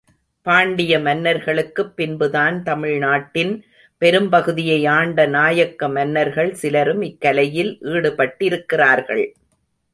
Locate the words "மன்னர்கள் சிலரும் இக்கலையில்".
5.87-7.71